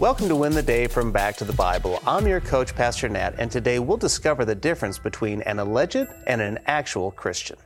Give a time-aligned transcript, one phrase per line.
[0.00, 2.02] Welcome to Win the Day from Back to the Bible.
[2.06, 6.40] I'm your coach, Pastor Nat, and today we'll discover the difference between an alleged and
[6.40, 7.58] an actual Christian.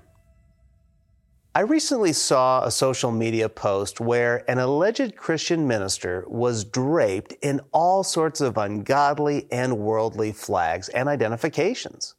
[1.54, 7.60] I recently saw a social media post where an alleged Christian minister was draped in
[7.70, 12.16] all sorts of ungodly and worldly flags and identifications.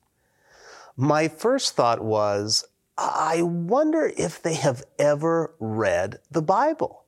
[0.96, 2.64] My first thought was,
[2.98, 7.05] I wonder if they have ever read the Bible.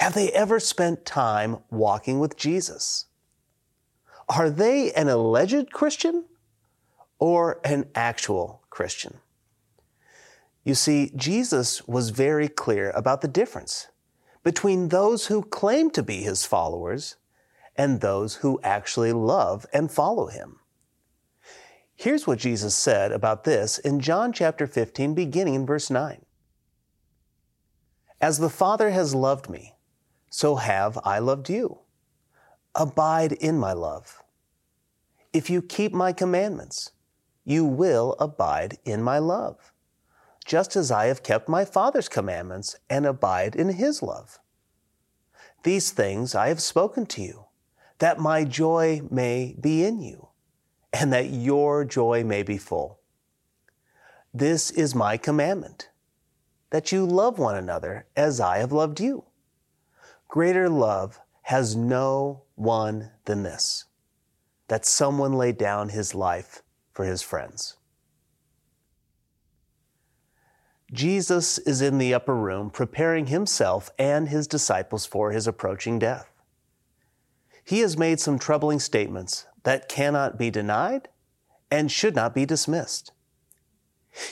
[0.00, 3.04] Have they ever spent time walking with Jesus?
[4.30, 6.24] Are they an alleged Christian
[7.18, 9.18] or an actual Christian?
[10.64, 13.88] You see, Jesus was very clear about the difference
[14.42, 17.16] between those who claim to be his followers
[17.76, 20.60] and those who actually love and follow him.
[21.94, 26.24] Here's what Jesus said about this in John chapter 15, beginning in verse 9.
[28.18, 29.74] As the Father has loved me,
[30.30, 31.80] so have I loved you.
[32.74, 34.22] Abide in my love.
[35.32, 36.92] If you keep my commandments,
[37.44, 39.72] you will abide in my love
[40.50, 44.40] just as I have kept my Father's commandments and abide in his love.
[45.62, 47.44] These things I have spoken to you,
[47.98, 50.30] that my joy may be in you,
[50.92, 52.98] and that your joy may be full.
[54.32, 55.90] This is my commandment,
[56.70, 59.26] that you love one another as I have loved you.
[60.30, 63.86] Greater love has no one than this,
[64.68, 67.78] that someone lay down his life for his friends.
[70.92, 76.30] Jesus is in the upper room preparing himself and his disciples for his approaching death.
[77.64, 81.08] He has made some troubling statements that cannot be denied
[81.72, 83.10] and should not be dismissed.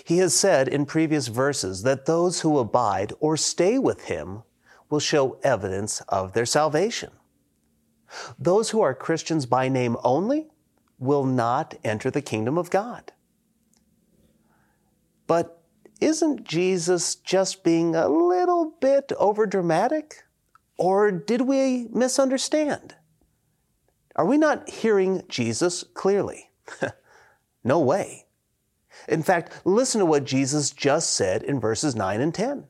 [0.05, 4.45] He has said in previous verses that those who abide or stay with him
[4.91, 7.11] will show evidence of their salvation.
[8.39, 10.49] Those who are Christians by name only
[10.99, 13.13] will not enter the kingdom of God.
[15.27, 15.63] But
[16.01, 20.15] isn't Jesus just being a little bit overdramatic?
[20.77, 22.95] Or did we misunderstand?
[24.17, 26.51] Are we not hearing Jesus clearly?
[27.65, 28.27] no way.
[29.09, 32.65] In fact, listen to what Jesus just said in verses 9 and 10.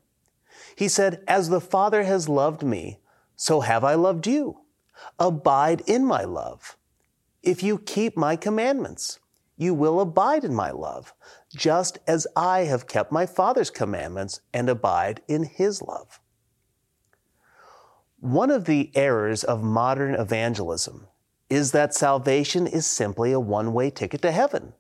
[0.79, 3.01] He said, As the Father has loved me,
[3.35, 4.61] so have I loved you.
[5.19, 6.77] Abide in my love.
[7.43, 9.19] If you keep my commandments,
[9.57, 11.15] you will abide in my love,
[11.53, 16.21] just as I have kept my Father's commandments and abide in his love.
[18.21, 21.09] One of the errors of modern evangelism
[21.51, 24.75] is that salvation is simply a one way ticket to heaven.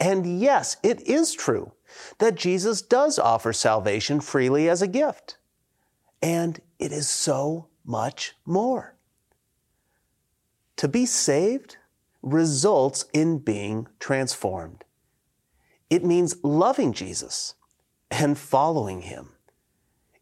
[0.00, 1.72] And yes, it is true
[2.18, 5.38] that Jesus does offer salvation freely as a gift.
[6.22, 8.96] And it is so much more.
[10.76, 11.76] To be saved
[12.22, 14.84] results in being transformed.
[15.90, 17.54] It means loving Jesus
[18.10, 19.30] and following him.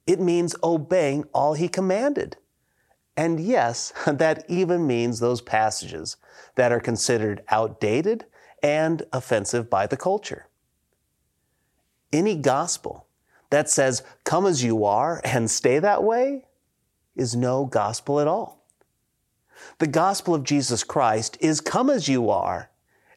[0.06, 2.36] It means obeying all he commanded.
[3.16, 6.16] And yes, that even means those passages
[6.54, 8.26] that are considered outdated
[8.62, 10.45] and offensive by the culture.
[12.12, 13.06] Any gospel
[13.50, 16.44] that says, come as you are and stay that way,
[17.14, 18.66] is no gospel at all.
[19.78, 22.70] The gospel of Jesus Christ is come as you are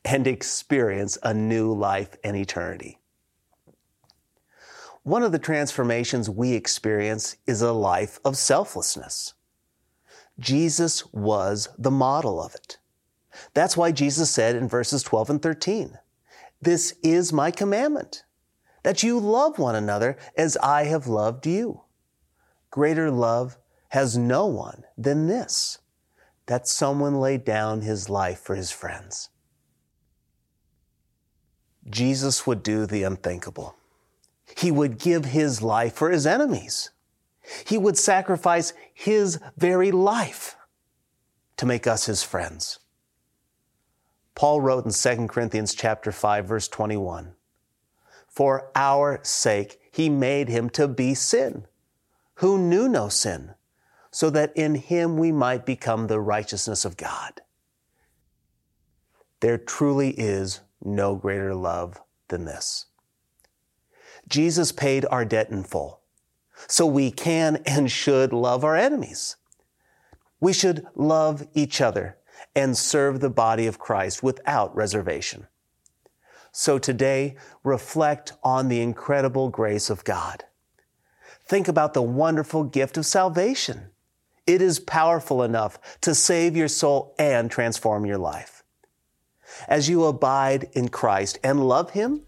[0.05, 2.99] and experience a new life and eternity.
[5.03, 9.33] One of the transformations we experience is a life of selflessness.
[10.39, 12.77] Jesus was the model of it.
[13.53, 15.97] That's why Jesus said in verses 12 and 13,
[16.61, 18.23] This is my commandment,
[18.83, 21.81] that you love one another as I have loved you.
[22.71, 23.57] Greater love
[23.89, 25.79] has no one than this
[26.45, 29.29] that someone laid down his life for his friends.
[31.87, 33.75] Jesus would do the unthinkable.
[34.57, 36.89] He would give his life for his enemies.
[37.65, 40.55] He would sacrifice his very life
[41.57, 42.79] to make us his friends.
[44.35, 47.33] Paul wrote in 2 Corinthians chapter 5 verse 21,
[48.29, 51.67] "For our sake he made him to be sin,
[52.35, 53.55] who knew no sin,
[54.11, 57.41] so that in him we might become the righteousness of God.
[59.41, 62.85] There truly is no greater love than this.
[64.27, 66.01] Jesus paid our debt in full,
[66.67, 69.35] so we can and should love our enemies.
[70.39, 72.17] We should love each other
[72.55, 75.47] and serve the body of Christ without reservation.
[76.51, 80.45] So today, reflect on the incredible grace of God.
[81.45, 83.89] Think about the wonderful gift of salvation
[84.47, 88.63] It is powerful enough to save your soul and transform your life.
[89.67, 92.21] As you abide in Christ and love Him,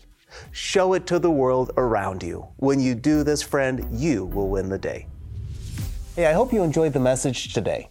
[0.52, 2.48] show it to the world around you.
[2.58, 5.08] When you do this, friend, you will win the day.
[6.16, 7.91] Hey, I hope you enjoyed the message today.